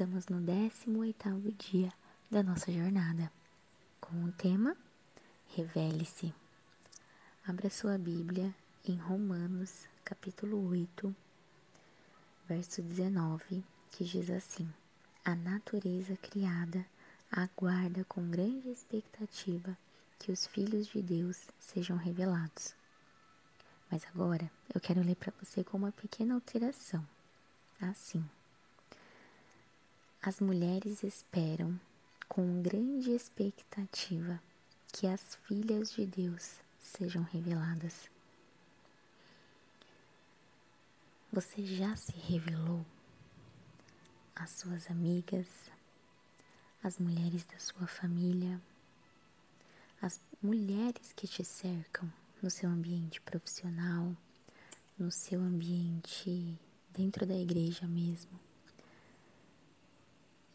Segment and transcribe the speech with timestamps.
[0.00, 1.92] Estamos no 18º dia
[2.30, 3.30] da nossa jornada,
[4.00, 4.74] com o tema
[5.48, 6.34] Revele-se.
[7.46, 11.14] Abra sua Bíblia em Romanos, capítulo 8,
[12.48, 14.72] verso 19, que diz assim:
[15.22, 16.86] A natureza criada
[17.30, 19.76] aguarda com grande expectativa
[20.18, 22.74] que os filhos de Deus sejam revelados.
[23.90, 27.06] Mas agora eu quero ler para você com uma pequena alteração.
[27.78, 28.24] Assim.
[30.22, 31.80] As mulheres esperam
[32.28, 34.38] com grande expectativa
[34.92, 38.10] que as filhas de Deus sejam reveladas.
[41.32, 42.84] Você já se revelou
[44.36, 45.72] às suas amigas,
[46.82, 48.60] às mulheres da sua família,
[50.02, 54.14] às mulheres que te cercam no seu ambiente profissional,
[54.98, 56.58] no seu ambiente
[56.92, 58.49] dentro da igreja mesmo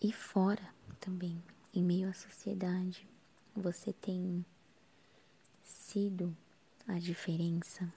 [0.06, 0.62] e fora
[1.00, 1.42] também,
[1.74, 3.08] em meio à sociedade,
[3.56, 4.46] você tem
[5.64, 6.38] sido
[6.88, 7.92] a diferença,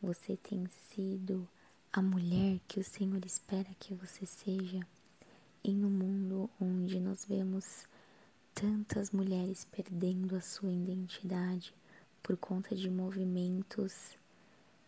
[0.00, 1.46] você tem sido
[1.92, 4.80] a mulher que o Senhor espera que você seja?
[5.62, 7.86] Em um mundo onde nós vemos
[8.54, 11.74] tantas mulheres perdendo a sua identidade
[12.22, 14.16] por conta de movimentos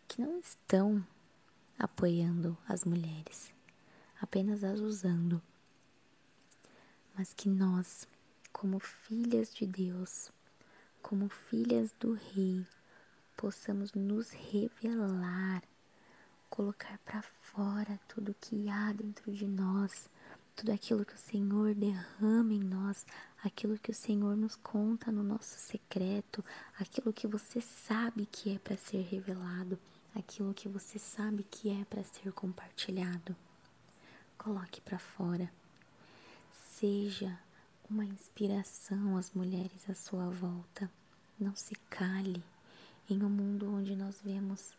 [0.08, 1.06] que não estão
[1.78, 3.52] apoiando as mulheres,
[4.18, 5.42] apenas as usando
[7.18, 8.06] mas que nós,
[8.52, 10.30] como filhas de Deus,
[11.02, 12.64] como filhas do Rei,
[13.36, 15.64] possamos nos revelar,
[16.48, 20.08] colocar para fora tudo que há dentro de nós,
[20.54, 23.04] tudo aquilo que o Senhor derrama em nós,
[23.42, 26.44] aquilo que o Senhor nos conta no nosso secreto,
[26.78, 29.76] aquilo que você sabe que é para ser revelado,
[30.14, 33.34] aquilo que você sabe que é para ser compartilhado.
[34.36, 35.50] Coloque para fora
[36.78, 37.36] Seja
[37.90, 40.88] uma inspiração às mulheres à sua volta.
[41.36, 42.40] Não se cale
[43.10, 44.74] em um mundo onde nós vemos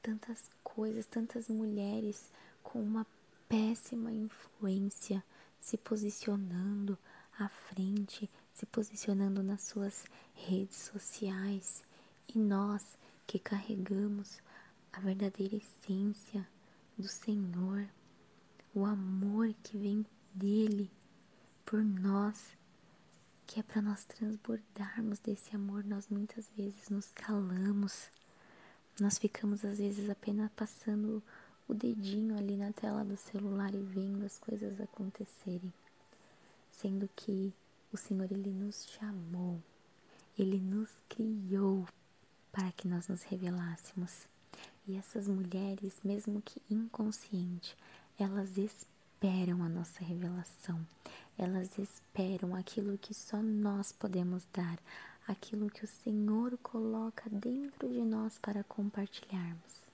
[0.00, 2.32] tantas coisas, tantas mulheres
[2.62, 3.06] com uma
[3.46, 5.22] péssima influência
[5.60, 6.96] se posicionando
[7.38, 11.84] à frente, se posicionando nas suas redes sociais.
[12.26, 14.38] E nós que carregamos
[14.90, 16.48] a verdadeira essência
[16.96, 17.86] do Senhor,
[18.74, 20.90] o amor que vem dele
[21.64, 22.56] por nós,
[23.46, 28.10] que é para nós transbordarmos desse amor, nós muitas vezes nos calamos.
[29.00, 31.22] Nós ficamos às vezes apenas passando
[31.66, 35.72] o dedinho ali na tela do celular e vendo as coisas acontecerem,
[36.70, 37.52] sendo que
[37.92, 39.62] o Senhor ele nos chamou,
[40.38, 41.86] ele nos criou
[42.52, 44.28] para que nós nos revelássemos.
[44.86, 47.76] E essas mulheres, mesmo que inconsciente,
[48.18, 50.86] elas esperam a nossa revelação.
[51.36, 54.78] Elas esperam aquilo que só nós podemos dar,
[55.26, 59.84] aquilo que o Senhor coloca dentro de nós para compartilharmos.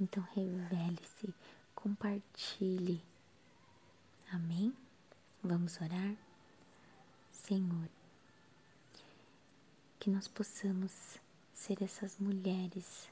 [0.00, 1.34] Então, revele-se,
[1.74, 3.02] compartilhe.
[4.32, 4.74] Amém?
[5.42, 6.16] Vamos orar?
[7.30, 7.88] Senhor,
[10.00, 11.18] que nós possamos
[11.52, 13.08] ser essas mulheres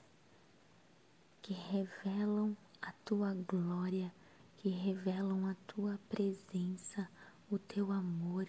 [1.42, 4.12] que revelam a tua glória,
[4.58, 7.08] que revelam a tua presença
[7.50, 8.48] o teu amor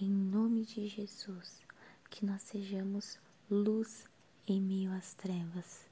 [0.00, 1.64] em nome de Jesus,
[2.10, 3.16] que nós sejamos
[3.48, 4.08] luz
[4.44, 5.86] em meio às trevas.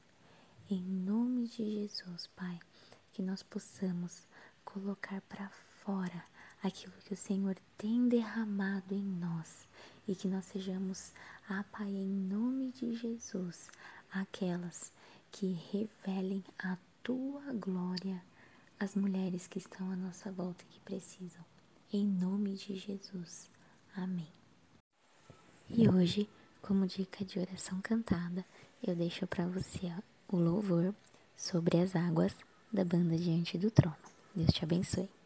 [0.68, 2.58] Em nome de Jesus, Pai,
[3.12, 4.26] que nós possamos
[4.64, 5.48] colocar para
[5.84, 6.24] fora
[6.60, 9.68] aquilo que o Senhor tem derramado em nós
[10.08, 11.12] e que nós sejamos,
[11.48, 13.70] ah, Pai, em nome de Jesus,
[14.10, 14.92] aquelas
[15.30, 18.20] que revelem a tua glória
[18.80, 21.44] às mulheres que estão à nossa volta e que precisam
[21.92, 23.50] em nome de Jesus.
[23.94, 24.28] Amém.
[25.68, 26.28] E hoje,
[26.62, 28.44] como dica de oração cantada,
[28.82, 29.92] eu deixo para você
[30.28, 30.94] o louvor
[31.36, 32.36] sobre as águas
[32.72, 33.96] da banda Diante do Trono.
[34.34, 35.17] Deus te abençoe.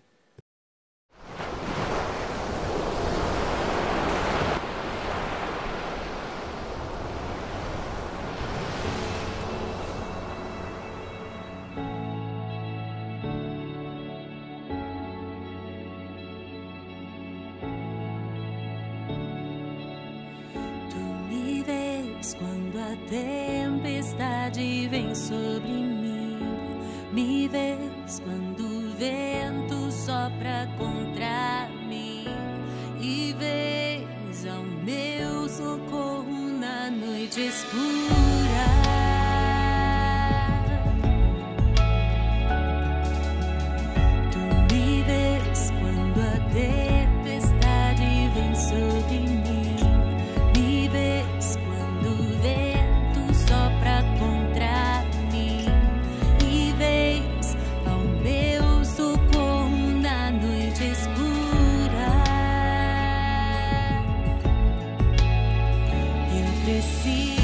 [27.13, 32.25] Me vês quando o vento sopra contra mim.
[32.99, 38.42] E vês ao meu socorro na noite escura.
[66.83, 67.42] see.